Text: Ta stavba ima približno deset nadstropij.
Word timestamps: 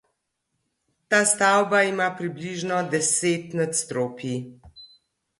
Ta 1.13 1.17
stavba 1.31 1.81
ima 1.89 2.07
približno 2.21 2.79
deset 2.93 3.53
nadstropij. 3.61 4.41